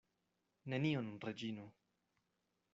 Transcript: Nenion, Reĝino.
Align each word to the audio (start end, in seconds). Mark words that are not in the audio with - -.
Nenion, 0.73 1.11
Reĝino. 1.29 1.69